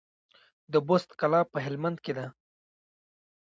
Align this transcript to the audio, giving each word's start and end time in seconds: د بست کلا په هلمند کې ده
د 0.71 0.73
بست 0.87 1.09
کلا 1.19 1.41
په 1.51 1.57
هلمند 1.65 1.97
کې 2.05 2.13
ده 2.17 2.25